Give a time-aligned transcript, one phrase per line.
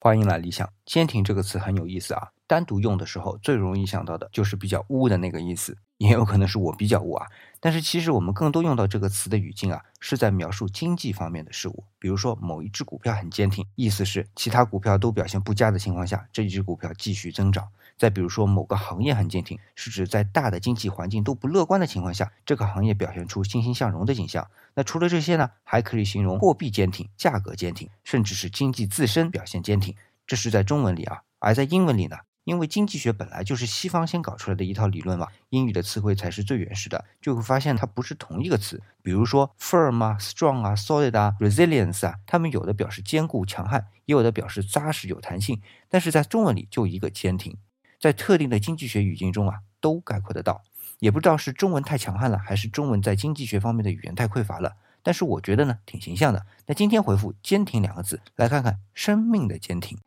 [0.00, 0.72] 欢迎来理想。
[0.86, 7.26] 坚挺这个词很有意思啊，单独用的时候最容易想到的就是比较污的那个意思，也有可能是我比较污啊。
[7.60, 11.84] 但是其实我们更多用到这个词的语境啊，是在描述经济方面的事物。
[11.98, 17.68] 比如说某一只股票很坚挺，意思是其他股票都表现不佳的情况下，这只股票继续增长。
[17.96, 24.48] 再比如说某个行业很坚挺，是指在大的经济环境都不乐观的情况下，这个行业表现出欣欣向荣的景象。
[24.74, 29.96] 那除了这些呢，还可以形容货币坚挺、价格坚挺，甚至是经济自身表现坚挺。
[30.28, 38.82] 这是在中文里啊，而在英文里呢，因为经济学本来就是西方先搞出来的一套理论嘛，英语的词汇才是最原始的，就会发现它不是同一个词。
[39.02, 47.54] 比如说 firm 啊、strong 啊、solid 啊、resilience 啊，它们有的表示坚固强悍，也有的表示扎实有弹性，但是在中文里就一个坚挺。
[48.00, 50.62] 在特定的经济学语境中啊，都概括得到。
[51.00, 54.76] 也不知道是中文太强悍了，还是中文在经济学方面的语言太匮乏了。
[55.02, 56.46] 但是我觉得呢，挺形象的。
[56.66, 59.98] 那今天回复“坚挺”两个字，来看看生命的坚挺。